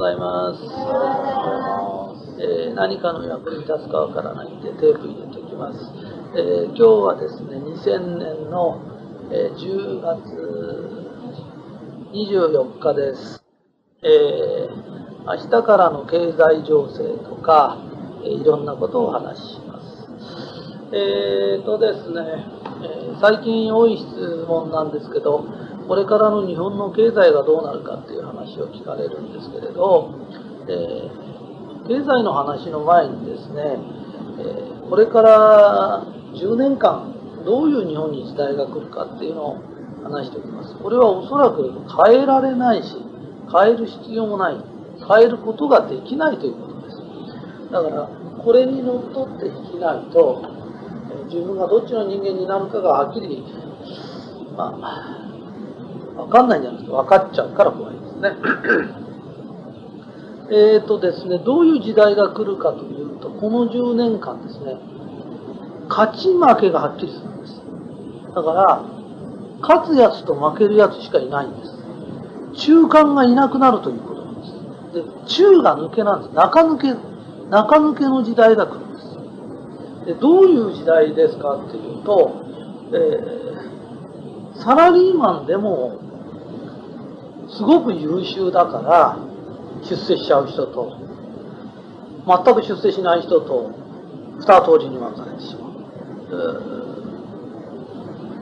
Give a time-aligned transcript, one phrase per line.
[0.00, 0.62] ございます。
[2.40, 5.78] えー何かの役に立つかわからないんでテープ入れておきます。
[6.34, 8.80] えー今日はですね、2000年の、
[9.30, 10.24] えー10月
[12.14, 13.44] 24日です。
[14.02, 14.80] えー
[15.26, 17.76] 明日からの経済情勢とか、
[18.24, 20.08] えーいろんなことをお話しします。
[20.96, 22.46] えーとですね、
[22.80, 25.44] えー最近多い質問なんですけど、
[25.90, 30.14] これからの日本の経済がどうなるかっていう話を聞かれるんですけれど、
[30.68, 31.30] えー
[31.88, 33.78] 経済の話の前にですね、
[34.38, 37.12] えこれから10年間
[37.44, 39.58] どういう日本に時代が来るかっていうのを
[40.04, 40.76] 話しておきます。
[40.76, 41.72] これはおそらく
[42.06, 42.94] 変えられないし、
[43.50, 44.62] 変える必要もない、
[45.00, 46.98] 変えることができないということです。
[47.72, 48.08] だから、
[48.44, 50.44] これにのっとって生きないと、
[51.26, 53.42] 自分がどっちの人間になるかがはっきり、
[54.56, 55.19] まあ、
[56.20, 58.36] わかんないんじゃなくて分かっちゃうから怖いですね。
[60.52, 64.78] えーとですね、どういう時代が来るかというと、この10年間ですね、
[65.88, 67.62] 勝ち負けがはっきりするんです。
[68.34, 68.82] だから、
[69.60, 71.78] 勝つやつと負けるやつしかいないんです。
[72.54, 74.54] 中間がいなくなるということなんです。
[74.92, 76.34] で、中が抜けなんです。
[76.34, 76.94] 中抜け、
[77.48, 79.18] 中抜けの時代が来るんです。
[80.06, 82.32] で、どういう時代ですかっていうと、
[82.92, 83.40] えー
[84.60, 85.98] サラリーマンでも、
[87.56, 89.18] すごく優秀だから、
[89.82, 90.96] 出世しちゃう人と、
[92.26, 93.70] 全く出世しない人と、
[94.38, 95.70] 二通りに分かれてしまう。
[96.30, 96.80] えー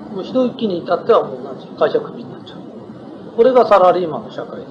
[0.09, 3.37] もう一息に至ってはもう同じ会社クビになっちゃう。
[3.37, 4.67] これがサラリーマンの社会で。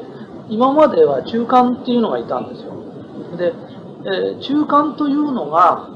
[0.49, 2.73] 今までは中間っていうのがいたんですよ。
[3.38, 3.53] で、
[4.05, 5.89] えー中間というのが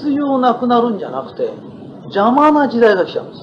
[0.00, 1.50] 必要なくなるんじゃなくて、
[2.04, 3.42] 邪魔な時代が来ちゃうんです。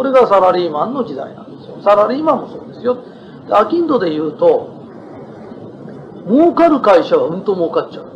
[0.00, 1.76] これがサラリーマンの時代なんですよ。
[1.84, 3.04] サラリーマンもそうですよ。
[3.50, 4.72] アキンドで言うと、
[6.26, 8.06] 儲かる会社はうんと儲かっちゃう。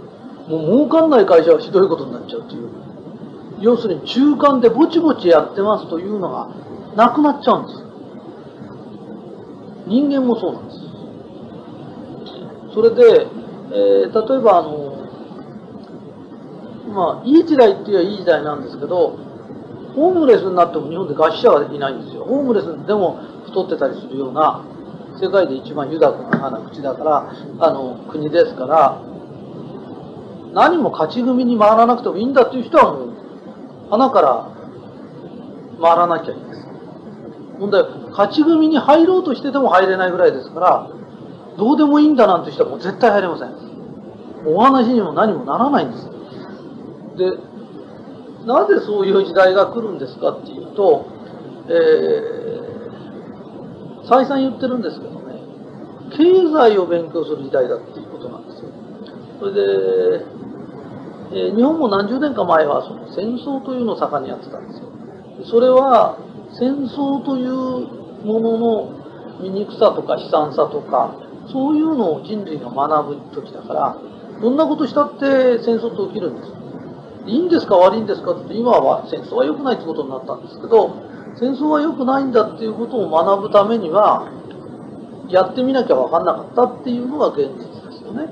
[0.49, 2.71] もう儲かんない会社はひどいことになっちゃうという。
[3.61, 6.49] 要するに中間でぼちぼちやってますというのが
[6.97, 7.85] なくなっちゃうんです。
[9.87, 10.79] 人間もそうなんです。
[12.73, 13.27] それで、
[13.73, 15.05] えー例えばあの、
[16.95, 19.34] まあ、いい時代って言えばいい時代なんですけど、
[19.95, 22.25] ホームレスになっても日本で餓死者はいないんですよ。
[22.25, 24.65] ホームレスでも太ってたりするような、
[25.21, 29.01] 世界で一番豊かな口だから、あの、国ですから、
[30.53, 33.09] 何も勝ち組に回らなくてもいいんだっていう人はもう、
[33.91, 34.49] 花から
[35.81, 36.69] 回らなきゃいいです。
[37.59, 40.91] 問題は、勝ち組に入ろうとしてても入れないぐらいですから、
[41.57, 43.55] どうでもいいんだなんて人はもう絶対入れません。
[44.47, 46.11] お話にも何もならないんです。
[47.17, 47.54] で、
[48.47, 51.07] なぜそういう時代が来るんですかっていうと、
[51.69, 55.41] えー、再三言ってるんですけどね、
[56.17, 58.71] 経済を勉強する時代だっていうことなんですよ。
[59.41, 60.45] それで、えー
[61.35, 64.89] 日本も何十年か前はその戦争というのを盛んにやってたんですよ。
[65.51, 66.17] それは
[66.59, 67.51] 戦争という
[68.25, 69.05] ものの
[69.41, 71.17] 醜さとか悲惨さとか、
[71.51, 73.97] そういうのを人類が学ぶ時だから、
[74.41, 76.64] どんなことしたって戦争って起きるんですよ。
[77.27, 81.03] いいんですか悪いんですかって今は戦争は良くないってことになったんですけど、
[81.39, 84.31] 戦争は良くないんだっていうことを学ぶためには、
[85.29, 88.29] やってみなきゃ分かんなかったっていうのが現実ですよね。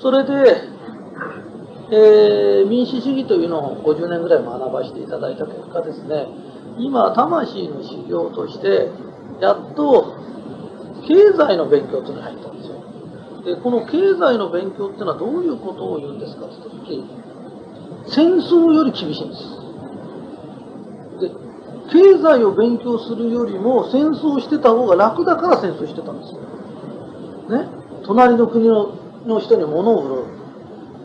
[0.00, 0.68] それで、
[1.92, 6.26] えー民主主義というのを50年ぐらい学ばせていただいた結果ですね、
[6.78, 8.90] 今、魂の修行として、
[9.40, 10.16] やっと
[11.08, 12.59] 経済の勉強というのに入ったんです。
[13.44, 16.46] で、この経済の勉強っていうのはどういうことを言うんですか？
[16.46, 19.42] って言ったとき、戦争より厳しいんです。
[21.20, 21.30] で、
[21.90, 26.40] 経済を勉強するよりも戦争してた方が楽だから戦争してたんですよ。
[27.58, 27.68] ね、
[28.04, 28.94] 隣の国の
[29.26, 30.40] の人に物を売る。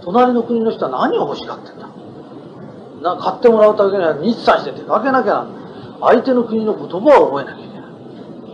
[0.03, 1.89] 隣の国の人は何を欲しがってんだ？
[3.01, 5.47] な買ってもらうためには日産して出かけなきゃな
[6.01, 7.79] 相手の国の言葉を覚えなきゃいけ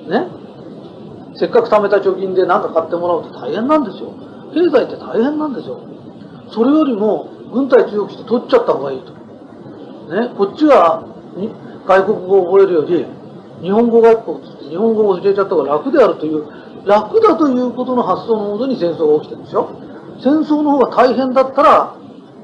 [0.09, 0.27] ない。
[0.27, 0.40] ね？
[1.41, 4.13] せっかく貯めた貯金で何か買ってもらうと大変なんですよ。
[4.53, 5.81] 経済って大変なんですよ。
[6.53, 9.11] それよりも軍隊強くして取っちゃった方がいいと。
[10.13, 11.03] ね、こっちが
[11.87, 13.07] 外国語を覚えるより、
[13.63, 16.45] 日本語学校って日本語を教えちゃった方が楽であるという、
[16.85, 19.67] 楽だということの発想のもとに戦争が起きてるんですよ。
[20.21, 21.95] 戦争の方が大変だったら、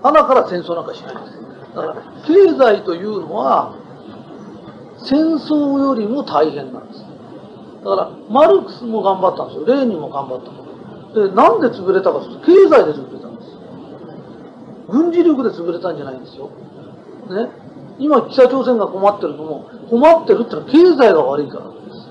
[0.01, 1.37] 花から戦争なんかしないんです。
[1.75, 1.95] だから、
[2.25, 3.75] 経済というのは、
[4.97, 7.06] 戦争よりも大変なんです。
[7.87, 9.65] だから、マルクスも頑張ったんですよ。
[9.65, 13.47] レーニンも頑張ったで、なんで潰れたかというと、経済で潰れたんです。
[14.89, 16.49] 軍事力で潰れたんじゃないんですよ。
[17.29, 17.49] ね。
[17.99, 22.07] 今、北朝鮮が困ってるのも、困ってるってのは経済が悪いからなんです。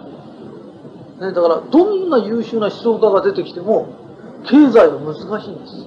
[1.20, 3.88] ね、だからどんな優秀な思想家が出てきても
[4.44, 5.86] 経済は難しいんです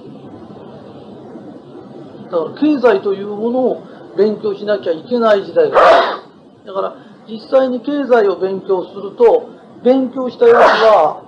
[2.30, 3.82] だから経済というものを
[4.16, 6.96] 勉強しなきゃいけない時代があるだから
[7.28, 11.24] 実際に経済を勉強すると勉強したやつは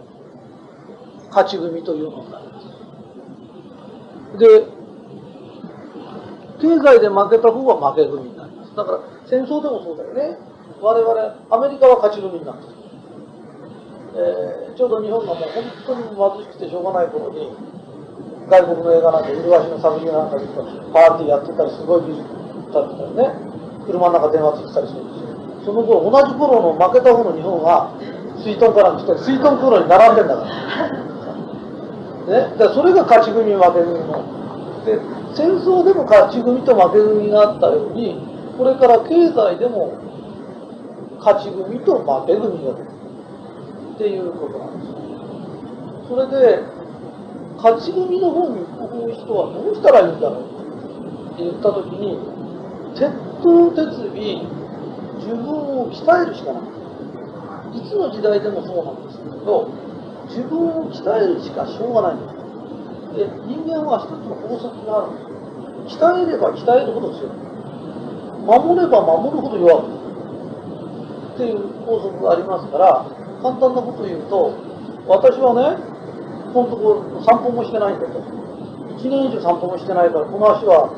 [1.31, 2.67] 勝ち組というのになります。
[4.39, 4.67] で
[6.61, 8.77] 経済で負けた方は負け組になります。
[8.77, 10.39] だから戦争でもそうだよね。
[10.81, 12.83] 我々アメリカは勝ち組になってる
[14.15, 17.49] えー、ちょうど日本がもう本当に貧しくてしょうがない頃に
[18.51, 20.45] 外国の映画なんか麗しの作品なんかで
[20.93, 22.29] パーティーやってたりすごい技術
[22.77, 23.33] だったりね。
[23.87, 25.33] 車の中電話ついてたりするんですよ。
[25.65, 27.97] その頃同じ頃の負けた方の日本は
[28.43, 30.49] 水遁から来て水遁空路に並んでんだから。
[32.27, 32.57] ね？
[32.59, 34.23] だからそれが勝ち組負け組の。
[34.85, 34.99] で
[35.35, 38.21] 戦争でも勝ち組と負け組があったように
[38.59, 39.95] これから経済でも
[41.19, 42.89] 勝ち組と負け組が出る。
[43.95, 44.93] っていうことなんです。
[46.09, 46.63] それで
[47.59, 50.43] 勝ち組の方に行く人はどうしたらいいんだろう
[51.35, 52.19] って言った時に
[52.97, 53.13] 鉄
[53.43, 54.15] 頭鉄尾
[55.21, 56.63] 自分を鍛えるしかない。
[57.75, 59.69] いつの時代でもそうなんですけど
[60.29, 62.39] 自分を鍛えるしかしょうがないんです
[63.17, 67.33] で人間は一つの法則があるんです鍛えれば鍛えるほど強い
[68.43, 74.55] 守れば守るほど弱くっていう法則がありますから簡単なこと言うと、
[75.11, 75.75] 私はね、
[76.55, 78.23] このところ散歩もしてないんだと。
[78.23, 80.95] 1年以上散歩もしてないから、この足は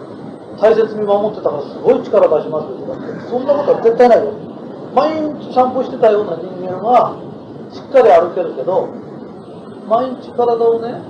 [0.60, 4.36] 大切に守ってたからすごい力出しますよとかって、そんなことは絶対ないよ。
[4.94, 7.18] 毎日散歩してたような人間は、
[7.72, 8.86] しっかり歩けるけど、
[9.88, 11.02] 毎日体をね、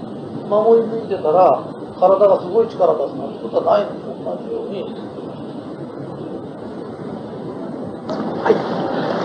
[0.49, 1.63] 守り抜いてたら、
[2.01, 5.15] 体がすごい力出すなんてことはないのと同じように、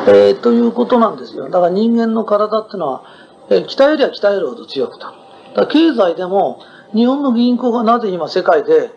[0.07, 1.49] えー、ということなんですよ。
[1.49, 3.03] だから人間の体っていうのは、
[3.49, 5.17] えー、鍛えりゃ鍛えるほど強くなる。
[5.49, 6.59] だから経済でも、
[6.93, 8.91] 日本の銀行がなぜ今世界で、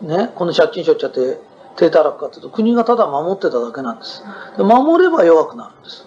[0.00, 1.40] ね、この借金しょっちゃって
[1.76, 4.22] 手たらくかというと、国がただ守ってただけなんです。
[4.56, 6.06] で守れば弱くなるんです。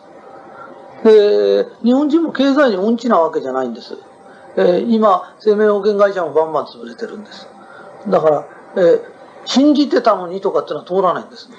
[1.04, 3.98] で、日本人も経済に音痴なわけじゃないんです。
[4.58, 7.48] えー、今、生命保険会社もバンバン潰れてるんです。
[8.08, 8.48] だから、
[8.78, 9.02] えー、
[9.46, 11.50] 信じてたのにとかっていうのは通らないんです。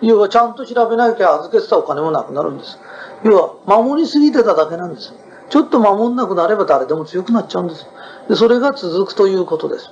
[0.00, 2.78] 要はちゃんと調べなきゃ預けてたお金もなくなるんです。
[3.24, 5.12] 要は守りすぎてただけなんです。
[5.48, 7.86] ちょっと守んなくなれば誰でも強くなっちゃうんです。
[8.28, 9.90] で、それが続くということです。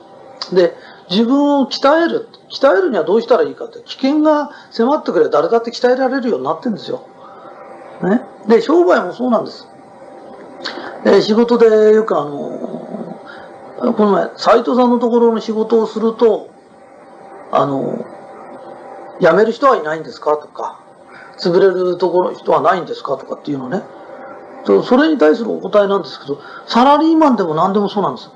[0.52, 0.74] で、
[1.10, 2.28] 自分を鍛える。
[2.50, 7.06] 鍛えるにはどうしたらいいかって、危険が迫ってくれ誰だって鍛えられるようになってるんですよ。
[8.02, 8.22] ね。
[8.46, 9.66] で、商売もそうなんです。
[11.04, 13.20] で、仕事でよくあの、
[13.76, 16.48] この前、斎藤さんのところの仕事をすると、
[17.50, 18.04] あの、
[19.20, 20.36] 辞める人はいないんですか？
[20.36, 20.80] とか、
[21.38, 23.16] 潰れるところ人はないんですか？
[23.16, 23.82] とかっていうのね。
[24.64, 28.30] それに対するお答えなんですけど、サラリーマンでも何でもそうなんです。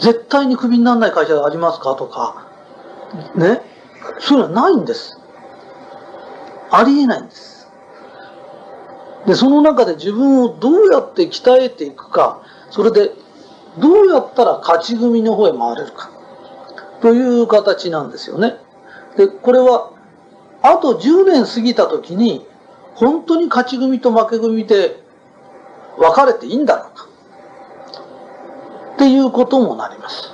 [0.00, 1.94] 絶対にクビにならない会社がありますか？
[1.94, 2.46] とか、
[3.34, 3.60] ね？
[4.18, 5.18] そういうのはないんです。
[6.70, 7.68] ありえないんです。
[9.26, 13.12] で、その中で自分をどうやって鍛えていくか、それで
[13.78, 16.10] どうやったら勝ち組の方へ回れるか、
[17.02, 18.56] という形なんですよね。
[19.16, 19.92] で、これは
[20.62, 22.46] あと10年過ぎた時に、
[22.94, 25.02] 本当に勝ち組と負け組で
[25.98, 27.08] 分かれていいんだろうか。
[29.00, 30.30] っていうこともなります。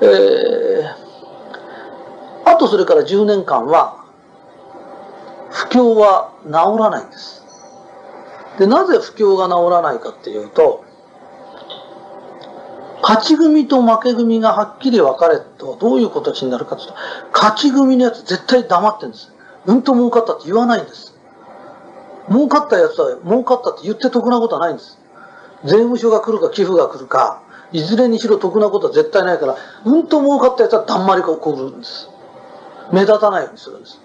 [0.00, 0.94] えー、
[2.48, 4.04] あとそれから10年間は、
[5.50, 7.42] 不況は治らないんです。
[8.60, 10.84] で、なぜ不況が治らないかっていうと、
[13.02, 16.94] 勝ち組と負け組がはっきり分かれとどういう形になるかというと、
[17.32, 19.32] 勝ち組のやつ絶対黙ってるんです。
[19.66, 21.18] うんと儲かったって言わないんです。
[22.28, 25.00] 儲かったやつは儲かったって言って得なことはないんです。
[25.64, 27.42] 税務署が来るか寄付が来るか、
[27.74, 32.08] いずれにしろ得なことは絶対ないから、うんと儲かったやつはだんまりが起こるんです。
[32.92, 34.00] 目立たないようにするんです。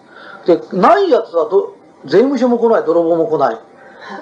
[0.46, 3.60] で、ないやつはど税務署も来ない、泥棒も来ない。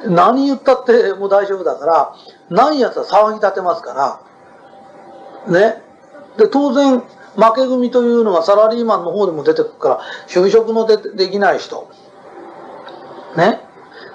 [0.08, 2.16] 何言ったってもう大丈夫だから、
[2.50, 4.20] ないやつは騒ぎ立てますか
[5.48, 5.82] ら、ね。
[6.38, 11.90] で、当然、負け組というのはサラリーマンの方でも出てくるから、就職のでできない人、
[13.38, 13.62] ね、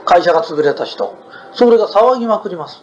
[0.05, 1.15] 会社が潰れた人、
[1.55, 2.83] それが騒ぎまくります。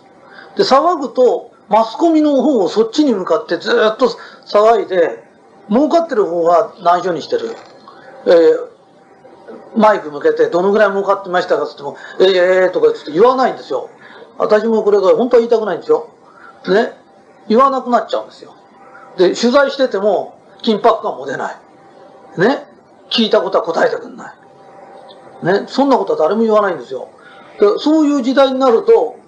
[0.55, 4.07] で、騒ぐと、マスコミの方をそっちに向かってずっと
[4.45, 5.23] 騒いで、
[5.69, 7.55] 儲かってる方は内緒にしてる。
[8.25, 13.89] えー、マイク向けて、どのぐらい儲かってましたかって言っても、え、えー、とかって言わないんですよ。
[14.37, 16.09] 私もこれが本当は言いたくないんですよ。
[16.67, 16.93] ね。
[17.47, 18.55] 言わなくなっちゃうんですよ。
[19.17, 22.39] で、取材してても緊迫感も出ない。
[22.39, 22.65] ね。
[23.09, 24.33] 聞いたことは答えてくんな
[25.43, 25.45] い。
[25.45, 25.65] ね。
[25.67, 27.09] そんなことは誰も言わないんですよ。
[27.79, 29.18] そういう時代になると、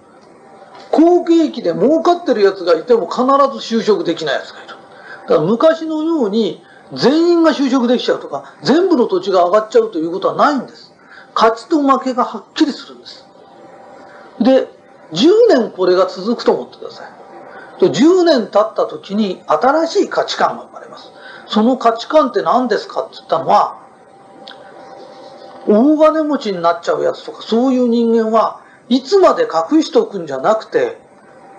[0.92, 4.74] 好景気で儲かってるやつがいても必ず就職できないやつがいる。
[5.22, 10.92] だから昔のように全員が就職できちゃうとか、全部の土地が上がっちゃうということはないんです。
[11.34, 13.26] 勝ちと負けがはっきりするんです。
[14.40, 14.68] で、
[15.12, 17.06] 10年これが続くと思ってください。
[17.80, 21.10] 10年経った時に新しい価値観が生まれます。
[21.46, 23.78] その価値観って何ですかって言ったのは、
[25.66, 30.98] 大金持ちになっちゃうやつとか、そういう人間はいつまで隠しておくんじゃなくて、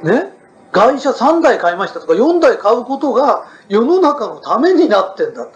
[0.04, 0.34] ね、
[0.72, 5.48] 外車3台買いましたとか4台買うことが世の中のためになってんだ。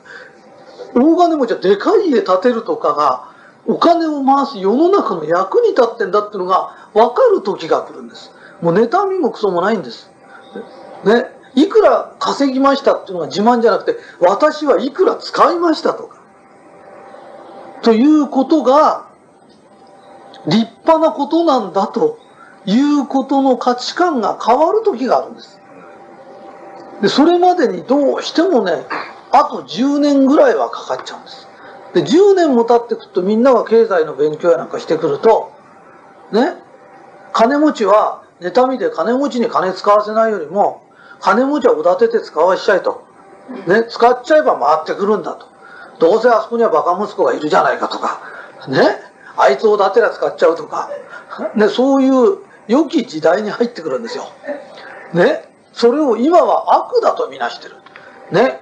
[0.94, 3.32] 大金持ちはでかい家建てるとかが
[3.66, 8.32] お金を回す世の中の役に立ってんだっていうのが分かる時が来るんです。
[8.62, 10.10] もう妬みもクソもないんです。
[11.04, 11.26] ね。
[11.56, 16.18] いくら稼ぎましたっていうのが自慢じゃなくて、私はいくら使いましたとか。
[17.82, 19.07] ということが
[20.46, 22.20] 立派なことなんだと
[22.66, 25.60] いうことの価値観が変わる時があるんです。
[27.02, 28.86] で、それまでにどうしてもね、
[29.32, 31.48] あと10年ぐらいはかかっちゃうんです。
[31.94, 35.52] で、10年も経ってくるとみんなが経済の勉強やなんかしてくると、
[36.32, 36.56] ね、
[37.34, 40.84] 金持ちは妬みで金持ちに金使わせないよりも、
[41.20, 43.06] 金持ちはおだてて使わしちゃいと。
[43.66, 45.48] ね、使っちゃえば回ってくるんだと。
[46.00, 48.20] どうせあそこにはバカ息子がいるじゃないかとか。
[48.68, 49.00] ね、
[49.38, 50.90] あいつをだてら使っちゃうとか。
[51.56, 54.26] ね、そういう良き時代に入ってくるんですよ。
[55.14, 57.76] ね、それを今は悪だとみなしてる。
[58.32, 58.62] ね、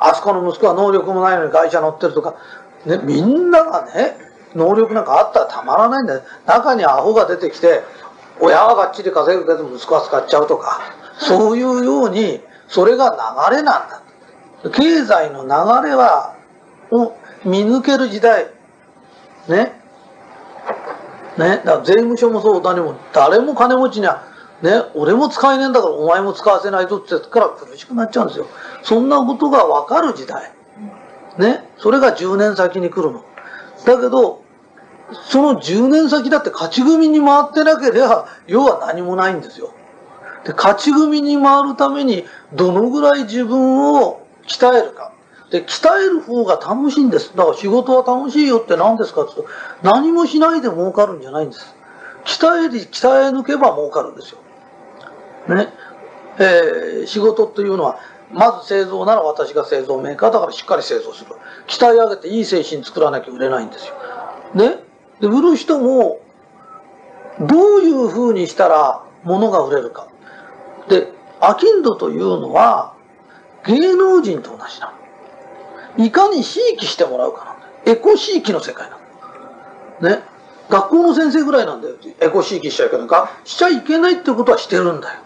[0.00, 2.34] あそこの息子は能力もないのに会社乗ってるとか。
[2.86, 4.16] ね、みんながね、
[4.54, 6.22] 能力なんかあったらたまらないんだよ。
[6.46, 7.82] 中にアホが出てきて、
[8.40, 10.80] 親はがっちり稼ぐけど息子は使っちゃうとか、
[11.18, 13.16] そういうように、それが
[13.50, 14.02] 流れなんだ。
[14.70, 16.34] 経済の流れは、
[16.90, 17.12] を
[17.44, 18.48] 見抜ける時代。
[19.48, 19.79] ね。
[21.38, 21.48] ね。
[21.48, 24.24] だから税務署もそうだにも、誰も金持ちには、
[24.62, 28.46] ね、俺も使えねえんだからお前も使わせないとって言ってから苦しくなっちゃうんですよ。
[28.82, 30.52] そんなことがわかる時代。
[31.38, 31.68] ね。
[31.78, 33.24] それが10年先に来るの。
[33.86, 34.42] だけど、
[35.12, 39.72] その10年先だって勝ち組に回ってなければ、要は何もないんですよ。
[40.44, 45.12] で、勝ち組に回るために、どのぐらい自分を鍛えるか。
[45.50, 47.36] で、鍛える方が楽しいんです。
[47.36, 49.52] だから仕事は楽しいよって何ですかって言うと、
[49.82, 51.74] 何もしないで儲かるんじゃないんです。
[52.24, 54.38] 鍛えり、鍛え抜けば儲かるんですよ。
[55.54, 55.72] ね。
[56.38, 57.98] えー、仕事っていうのは、
[58.32, 61.32] まず製造なら私が製造メーカーだからしっかり製造する。
[61.66, 63.94] 鍛え上げていい製品作らなきゃ売れないんですよ。
[64.54, 64.84] ね。
[65.20, 66.20] で、売る人も、
[67.40, 70.06] どういうふうにしたら物が売れるか。
[70.88, 72.94] で、アキンドというのは、
[73.64, 74.99] 芸能人と同じなの。
[75.98, 77.92] いかにひいきしてもらうかなんだ。
[77.92, 78.98] エコひいきの世界な
[80.00, 80.16] の。
[80.16, 80.22] ね。
[80.68, 81.96] 学校の先生ぐらいなんだよ。
[82.20, 83.30] エコひいきしちゃいけないか。
[83.44, 85.20] しちゃいけないってことはしてるんだよ。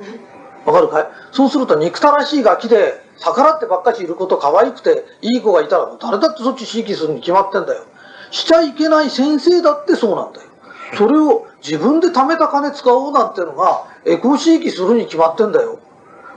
[0.65, 1.07] わかるかい？
[1.33, 7.85] そうすると憎たらしいガキで逆らってばっかしいること可愛くていい子がいたら誰だってそっちひいきするに決まってんだよ。
[8.31, 10.49] しちゃいけない先生だってそうなんだよ。
[10.97, 15.79] それを自分で貯めた金使おうなんてのがエコひいきするに決まってんだよ。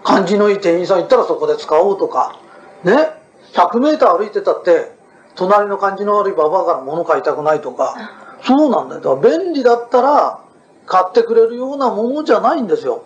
[0.04, 2.40] 感じのいい店員さん行ったらそこで使おうとか。
[2.84, 3.17] ね。
[3.58, 4.96] 100メーター歩いてたって、
[5.36, 7.96] 隣の感じの悪いババアから物買いたくないとか。
[8.44, 9.02] そうなんだよ。
[9.02, 10.40] だから便利だったら
[10.86, 13.04] 買ってくれるようなものじゃないんですよ。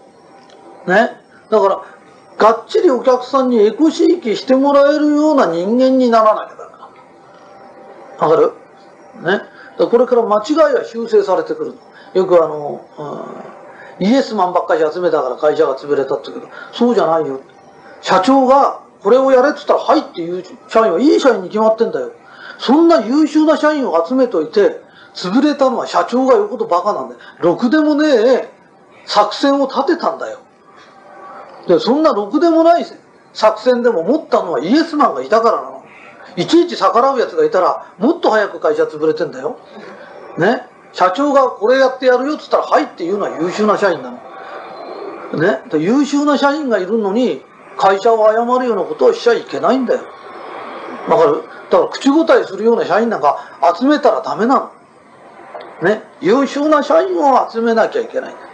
[0.88, 1.12] ね。
[1.50, 1.82] だから、
[2.38, 6.72] がっちりお客さんにエコひいきしてもらえるような人間にならなきゃダメ
[8.20, 8.28] だ。
[8.28, 8.54] わかる？
[9.24, 9.42] ね。
[9.90, 11.76] これから間違いは修正されてくる
[12.14, 12.86] よくあの、
[14.00, 17.42] うん、イエスマンばっかり集めたから会社が潰れたって言うけど、そうじゃないよ。
[18.02, 22.12] 社長がこれをやれって言ったら、はいっていう社員はいい社員に決まってんだよ。
[22.60, 24.82] そんな優秀な社員を集めといて、
[25.14, 27.22] 潰れたのは社長が言うことバカなんだよ。
[27.40, 28.50] ろくでもねえ
[29.06, 30.40] 作戦を立てたんだよ。
[31.68, 32.86] で、そんなろくでもない
[33.34, 35.84] 作戦でも持ったのはイエスマンがいたからなの。
[36.38, 39.60] いちいち逆らう奴がいたら、もっと早く会社潰れてんだよ。
[40.38, 40.64] ね？
[40.94, 44.18] 社長がこれやってやるよって言ったら、はいっていうのは優秀な社員なの。
[45.40, 45.62] ね？
[45.78, 47.44] 優秀な社員がいるのに、
[47.78, 50.02] 会社を謝るようなことをしちゃいけないんだよ。
[51.10, 51.44] わかる？
[51.72, 54.56] だから口答えするような社員なんか集めたらダメな
[55.82, 55.88] の。
[55.88, 56.04] ね？
[56.22, 58.48] 優秀な社員を集めなきゃいけないんだよ。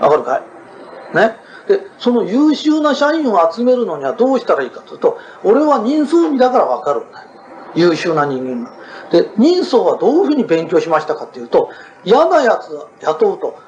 [0.00, 1.16] わかるかい？
[1.16, 1.36] ね？
[1.68, 7.28] で、その優秀な社員を集めるのにはどうしたらいいかというと、俺は人相見だからわかるんだよ。
[7.74, 8.72] 優秀な人間が。
[9.12, 11.70] で、人相はどういうふうに勉強しましたかっていうと、
[12.04, 12.70] 嫌なやつ
[13.04, 13.58] 雇うと、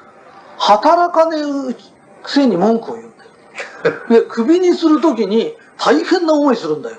[0.57, 1.37] 働かね
[1.71, 1.73] え
[2.21, 3.12] くせに文句を言う
[4.09, 6.97] で、首にするときに大変な思いするんだよ。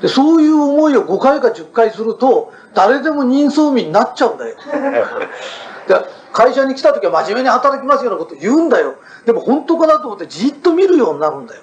[0.00, 4.56] で、そういう思いを5回か10回すると、誰でも人相見になっちゃうんだよ。
[5.86, 5.94] で
[6.32, 8.94] 会社に来た時は真面目に働きますようなこと言うんだよ。
[9.24, 11.62] でも本当かなと思ってじっと見るようになるんだよ。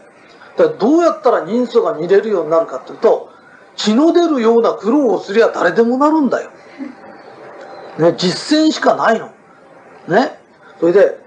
[0.56, 3.30] だからどうやったら人相が見れるようになるかっていうと、
[3.76, 6.52] 血の出るような苦労をすりゃ誰でもなるんだよ。
[7.98, 9.32] ね、実践しかないの。
[10.08, 10.40] ね。
[10.80, 11.20] それで、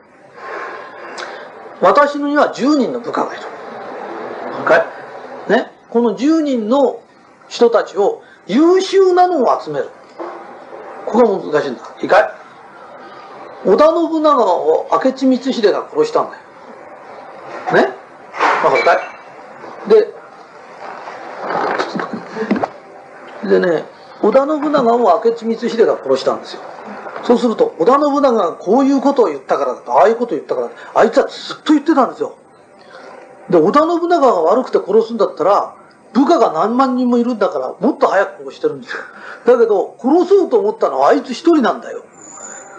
[1.81, 3.43] 私のには10人の部下がいる。
[5.49, 5.71] ね？
[5.91, 7.01] この10人の
[7.49, 9.91] 人たちを優秀なのを集める。
[11.07, 11.83] ここが難しいんだ。
[12.01, 12.31] いいかい？
[13.67, 16.43] 織田信長を明智光秀が殺したんだよ。
[17.75, 17.95] ね？
[18.65, 18.99] わかるかい？
[23.45, 23.85] で、でね、
[24.23, 26.63] 織田信長を明智光秀が殺したんですよ。
[27.25, 32.37] そうすると、織田信長がこういうことを言ったからだと、ああいうことを言ったからだと、あいつはずっと言ってたんですよ。
[33.51, 35.75] で、織田信長が悪くて殺すんだったら、
[36.13, 39.03] 部下が何万人もいるんだから、もっと早く殺してるんですよ。
[39.47, 42.05] だけど、殺そうと思ったのはあいつ一人なんだよ。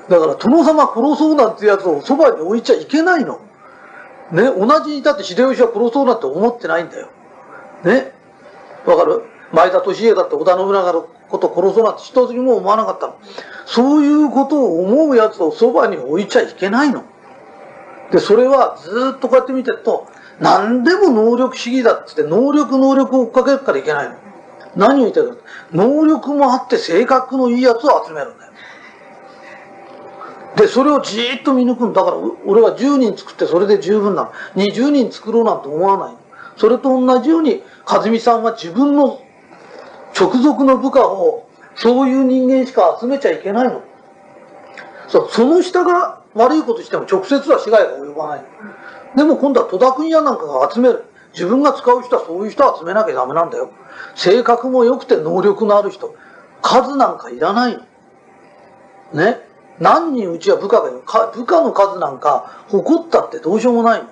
[0.10, 3.40] だから、殿様殺そうなんてやつをそばに置いちゃいけないの。
[4.32, 7.08] ね、同じにだって秀吉は殺そうなんて思ってないんだよ。
[7.84, 8.14] ね。
[8.86, 9.24] わかる？
[9.52, 13.18] 前田利家だって織田信長のこと殺そうなんて一つにも思わなかったの。
[13.66, 17.04] そういうことを思うやつをそばに置いちゃいけないの。
[18.12, 20.08] で、それはずっとこうやって見てると、
[20.40, 24.16] 何でも能力主義だって言って、能力能力を追っかけるからいけないの。
[24.76, 25.44] 何を言ってるか。
[25.72, 28.52] 能力もあって性格のいいやつを集めるんだよ。
[30.58, 34.32] で、それをじーっと見抜くんだから、俺は10人作ってそれで十分なの。
[34.56, 36.20] 20人作ろうなんて思わないの。
[36.58, 39.20] それと同じように、和美さんは自分の
[40.18, 43.82] 直属の部下を、そういう人間しか集めちゃいけないの。
[45.08, 48.46] そう、その下が悪いことしても直接は被害が及ばない。
[49.16, 51.06] でも今度は戸田君やなんかが集める。
[51.34, 53.72] 自分が使う人はそういう人を集めなきゃダメなんだよ。
[54.16, 56.16] 性格も良くて能力のある人。
[56.62, 57.78] 数なんかいらない
[59.14, 59.22] の。
[59.22, 59.42] ね。
[59.80, 61.02] 何人うちは部下がいる
[61.34, 64.08] 部下の数なんか誇ったってどうしようもないの。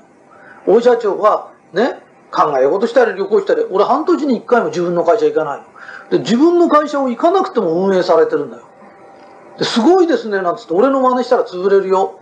[0.65, 2.02] 大社長はね、
[2.33, 5.65] 考え事したり旅行したり、俺半年に一回も自分の会社行かないの。
[6.09, 8.63] で、自分の会社を行かなくても運営されてるんだよ。
[9.59, 12.19] ですごいですね、なんつって俺の真似したら潰れるよ。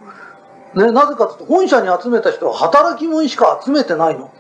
[0.75, 4.31] ね、なぜかって本社に集めた人は働き者しか集めてないの。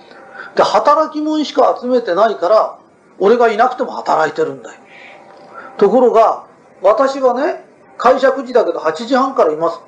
[0.55, 2.77] で、働き者しか集めてないから、
[3.19, 4.79] 俺がいなくても働いてるんだよ。
[5.77, 6.45] ところが、
[6.81, 7.63] 私はね、
[7.97, 9.79] 会社9時だけど8時半からいます。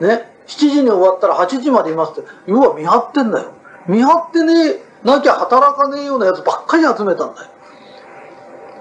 [0.00, 0.30] ね。
[0.46, 2.28] 7時に終わったら8時までいますって。
[2.46, 3.52] 要は見張ってんだよ。
[3.88, 7.44] 見張ってねなきゃ働かねえようなやつばっかり集めたんだ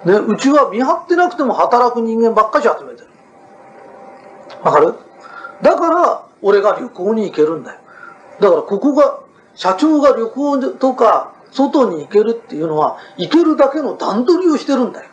[0.05, 0.21] よ。
[0.27, 0.33] ね。
[0.33, 3.07] うちは見張ってなくても働く人間ばっかり集めてる。
[4.63, 4.95] わかる？
[5.61, 7.79] だから、俺が旅行に行けるんだよ。
[8.39, 9.19] だからここが、
[9.53, 15.09] 社長が旅行とか、外に行けるっていうのは、行けるだけの段取りをしてるんだよ。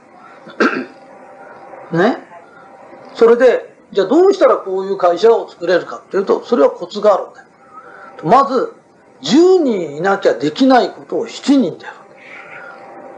[1.92, 2.18] ね？
[3.14, 7.46] それで、じゃあどうしたらこういう会社を作れるかっていうと、それはコツがあるんだよ。
[8.24, 8.72] まず、
[9.22, 11.96] 10人いなきゃできないことを7人でやる。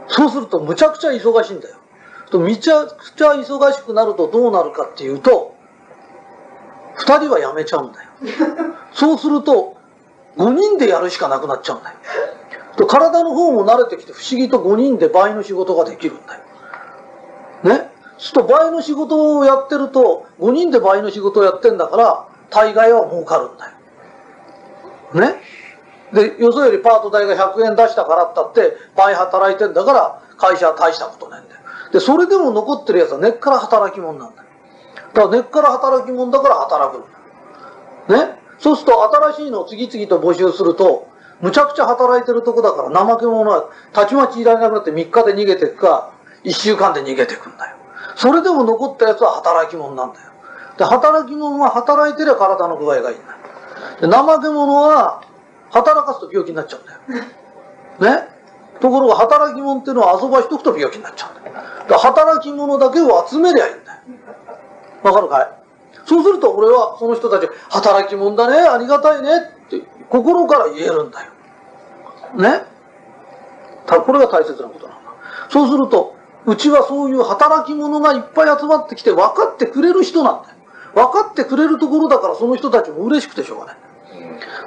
[0.07, 1.77] そうするとむちゃくちゃ忙しいんだよ。
[2.31, 5.55] とめちゃくちゃ忙しくなるとどうなるかっていうと、
[6.97, 8.09] 2人は辞めちゃうんだよ。
[8.93, 9.77] そうすると、
[10.37, 11.97] 5人でやるしかなくなっちゃうんだよ。
[12.77, 16.43] と体の方も慣れてきて不思議と5人で倍の仕事ができるんだよ。
[17.63, 17.89] ね？
[18.17, 25.31] すると倍の仕事をやってると、5人で倍の仕事をやってんだから、大概は儲かるんだよ。
[25.33, 25.41] ね？
[26.13, 31.61] で、よそよりパート代が100円出したからったって、倍働いてんだから、会社は大したことないんだよ。
[31.91, 34.47] で、それでも残ってるやつは根っから働き者なんだよ。
[35.13, 37.03] だから根っから働き者だから働くん
[38.07, 38.27] だよ。
[38.27, 38.39] ね？
[38.59, 41.07] そうすると新しいのを次々と募集すると、
[41.41, 46.13] むちゃくちゃ働いてるとこだから怠け者はたちまちいられなくなって3日で逃げていくか、
[46.45, 47.75] 1週間で逃げていくんだよ。
[48.15, 50.31] それでも残ったやつは働き者なんだよ。
[50.77, 53.37] で、働き者は働いてりゃ体の具合がいいんだよ。
[53.99, 55.21] で、怠け者は
[55.75, 58.15] 働かすと病気になっちゃうんだよ。
[58.23, 58.27] ね？
[58.79, 61.55] ところが働き者っていうのは遊ばしとくと病気になっちゃうんだよ。
[61.89, 63.99] だ働き者だけを集めりゃいいんだよ。
[65.03, 65.51] わかるかい？
[66.05, 69.29] そうすると俺はその人たち、働き者だね、ありがたいね
[69.65, 71.31] って心から言えるんだよ。
[72.35, 72.63] ね？
[73.85, 75.11] たこれが大切なことなんだ。
[75.49, 80.55] そうすると、うちはそういう働き者がいっぱい集まってきて分かってくれる人なんだよ。
[80.93, 83.77] 分かってくれるところだからその人たちも嬉しくてしょうがない。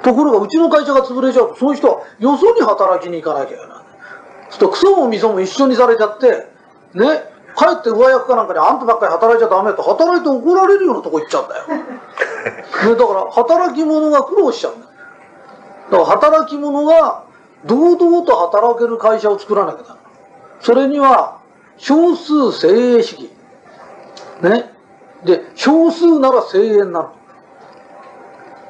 [0.03, 3.67] ところがうちの会社が潰れちゃうと、その人はよそに働きに行かなきゃいけない。
[3.67, 3.75] そ
[4.49, 6.47] うするとクソもみそも一緒にされちゃって、
[6.93, 7.05] ね、
[7.55, 11.67] 帰って上役かなんかにあんたばっかり働いちゃダメと働いて怒られるようなとこ行っちゃうんだよ。
[12.89, 14.91] ね、だから働き者が苦労しちゃうんだよ。
[15.91, 17.23] だから働き者が
[17.65, 19.99] 堂々と働ける会社を作らなきゃダメ。
[20.61, 21.39] それには
[21.77, 23.29] 少数精鋭主義。
[24.41, 24.71] ね。
[25.23, 27.07] で、少数なら精鋭になる。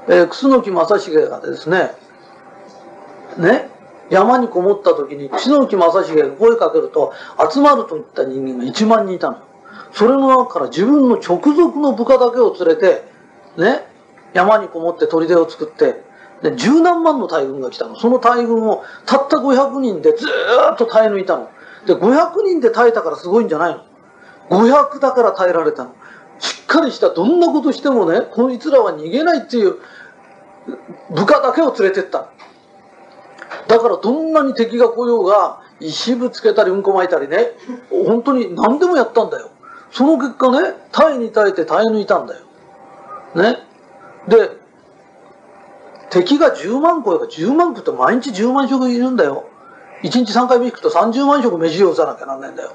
[0.09, 1.91] えー、楠木正成がですね、
[3.37, 3.69] ね、
[4.09, 7.13] 山にこもった時に楠木正成が声かけると
[7.51, 9.37] 集まるといった人間が1万人いたの。
[9.93, 13.03] それの中から自分の直属の部下だけを連れて、
[13.57, 13.85] ね、
[14.33, 16.03] 山にこもって砦を作って、
[16.41, 17.99] で、十何万の大軍が来たの。
[17.99, 21.49] その大軍をたった500人でずーっと耐え抜いたの。
[21.85, 23.83] で、500人で耐えたからすごいんじゃないの。
[24.49, 25.93] 500だから耐えられたの。
[26.39, 29.75] しっかりしたどんなことしてもね、こいつらは逃げないっていう
[31.12, 32.29] 部下だけを連れてった。
[33.67, 37.51] だからどんなに敵が来ようが、石ぶつけたりうんこ巻いたりね、
[37.89, 39.49] 本当に何でもやったんだよ。
[39.91, 42.41] その結果ね、耐えに耐えて耐え抜いたんだよ。
[43.36, 43.58] ね。
[44.27, 44.51] で、
[46.10, 49.45] 敵が10万個やから10万個って毎日10万食いるんだよ。
[50.03, 52.71] 1日3回目行くと30万食飯を打たなきゃなんないんだよ。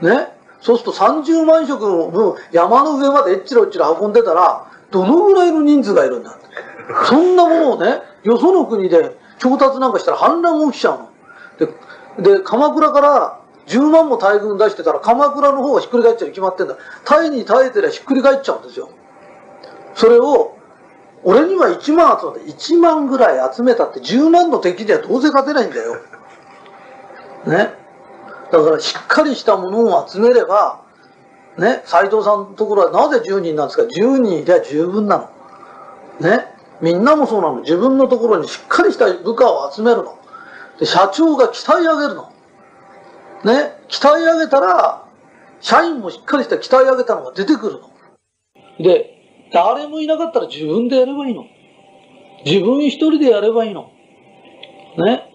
[0.00, 0.28] ね。
[0.60, 6.38] そうすると30万食の分山の上までえっちらおっちら運んでたら、どのぐらいの人数がいるんだ
[7.06, 11.10] そんなものをね、よその国で調達なんかしたら反乱が起きちゃうの。
[12.22, 16.76] で、で、鎌倉から10万も大軍出してたら鎌倉の方がひっくり返っちゃうに決まってんだ。
[17.04, 18.90] タイに耐えてりゃひっくり返っちゃうんですよ。
[19.94, 20.56] それを、
[21.24, 25.96] 俺には1万集まって、1万ぐらい集めたって10万の敵ではどうせ勝てないんだよ。
[27.46, 27.74] ね。
[28.50, 30.82] だからしっかりしたものを集めれば、
[31.58, 36.28] ね、斎藤さんのところはなぜ10人なんですか ?10 人いりゃ十分なの。
[36.28, 36.46] ね。
[36.80, 37.60] みんなもそうなの。
[37.60, 40.18] 自分のところにしっかりした部下を集めるの。
[40.80, 42.32] で、社長が鍛え上げるの。
[43.44, 43.76] ね。
[43.88, 45.06] 鍛え上げたら、
[45.60, 47.90] 社員もしっかりした鍛え上げたのが出てくるの。
[48.78, 49.10] で、
[49.52, 51.44] 誰もいなかったら自分でやればいいの。
[52.46, 53.90] 自分一人でやればいいの。
[54.96, 55.30] ね。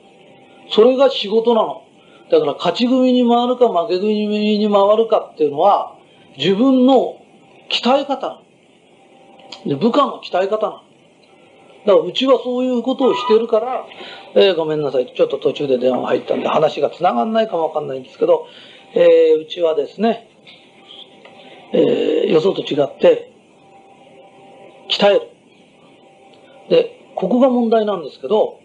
[0.71, 1.83] それが仕事なの。
[2.29, 4.27] だから勝ち組に回るか負け組
[4.57, 5.96] に回るかっていうのは
[6.37, 7.21] 自分の
[7.69, 8.41] 鍛え方。
[9.65, 10.83] で部下の鍛え方な。
[11.85, 13.85] だからうちはそういうことをしてるから、
[14.35, 15.11] えー、ごめんなさい。
[15.15, 18.45] ちょっと途中で電話が入ったんで話が繋がんないかもわかんないんですけど、
[18.93, 20.29] えー、うちはですね、
[21.73, 23.31] えー、よそと違って、
[24.89, 25.21] 鍛える。
[26.69, 28.59] で、ここが問題なんですけど、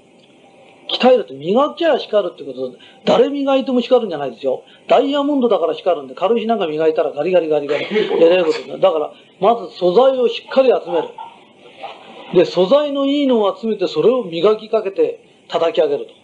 [0.93, 4.63] 鍛えるって磨きゃ光るってことで、誰磨いても光るんじゃないですよ。
[4.89, 8.79] ダイヤモンドだから光るんで、軽石なんか磨いたらガリガリガリガリ、えらいことだ。
[8.79, 11.09] だから、まず素材をしっかり集める。
[12.35, 16.23] で、素材のいいのを集めて、それを磨きかけて叩き上げると。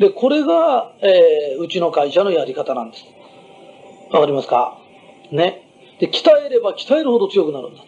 [0.00, 3.04] で、これが、えー、うちの会社のやり方なんです。
[4.10, 4.78] わかりますか
[5.30, 5.62] ね。
[5.98, 7.86] で、鍛えれば鍛えるほど強くなるんだと。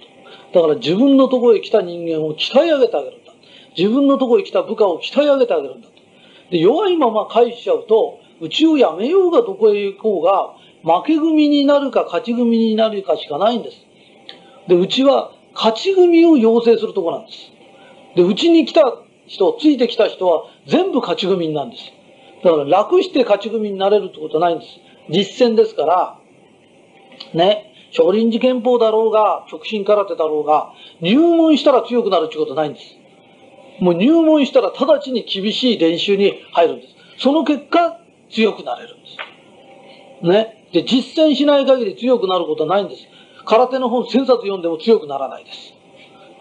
[0.53, 3.33] だから自分のところへ来た人間を鍛え上げてあげるんだ。
[3.77, 5.89] 自分のところへ来た部下を鍛え上げてあげるんだ。
[6.51, 13.77] で、弱いまま返しちゃうと、うちをやめようがどこへ行こうが、負け組になるか勝ち組になるかしかないんです。
[14.69, 17.39] で、うちは勝ち組を養成するとこなんです。
[18.17, 18.83] で、うちに来た
[19.27, 21.93] 人、ついてきた人は全部勝ち組なんです。
[22.45, 24.81] だから楽して勝ち組になれるってことはないんです。
[25.11, 26.19] 実践ですから、
[27.35, 32.97] ね、少林寺拳法だろうが、直進空手だろうが、入門したら強くなるってことはないんです。
[33.81, 36.95] もう入門したら直ちに厳しい練習に入るんです。
[37.23, 39.07] その結果、強くなれるんで
[40.23, 40.27] す。
[40.27, 40.65] ね。
[40.73, 43.03] で、実践しない限り強くなることはないんです。
[43.47, 45.75] 空手の本1000冊読んでも強くならないです。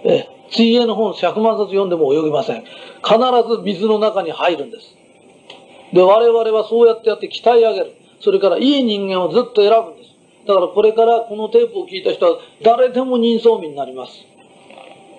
[0.03, 2.63] え、水泳の本100万冊読んでも泳ぎません。
[2.63, 3.17] 必
[3.49, 4.95] ず水の中に入るんです。
[5.93, 7.93] で、我々はそうやってやって鍛え上げる。
[8.19, 10.07] それからいい人間をずっと選ぶんです。
[10.47, 14.13] だからこれからこのテープを聞いた人は誰でも人相民になります。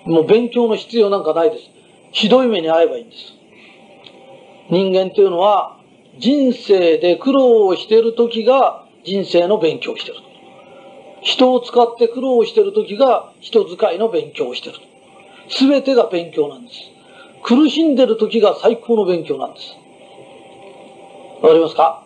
[0.05, 1.78] もう勉強の必要なんかないです。
[2.11, 3.33] ひどい目に遭えばいいんです。
[4.69, 5.79] 人間というのは
[6.19, 10.19] 人生で苦労をしている時が人生の勉強をしている。
[11.21, 14.79] 人を使って苦労をしている時が人使いの勉強をしている。
[15.49, 16.79] すべてが勉強なんです。
[17.43, 19.75] 苦しんでる時が最高の勉強なんです。
[21.41, 22.05] わかりますか？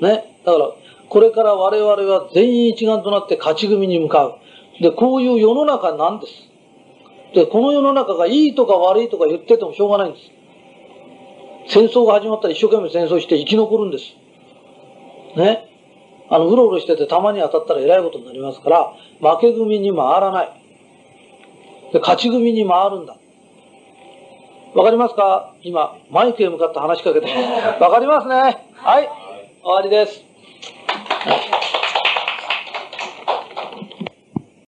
[0.00, 0.36] ね？
[0.44, 0.70] だから、
[1.08, 4.38] これから我々は全員一丸となって勝ち組に向かう。
[4.80, 6.32] で、こういう世の中なんです。
[7.34, 10.30] で、この世の中がいいとか悪いとか言っててもしょうがないんです。
[11.68, 14.04] 戦争が始まったら一生懸命戦争して生き残るんです。
[15.36, 15.68] ね。
[16.28, 20.48] あの、うろうろしててたまに当たったらえらいことになりますから、負け組に回らない。
[21.92, 23.16] で、勝ち組に回るんだ。
[24.74, 25.54] わかりますか？
[25.62, 27.26] 今、マイクへ向かって話しかけて。
[27.80, 28.34] わかりますね？
[28.74, 29.08] はい。
[29.62, 30.24] 終わりです。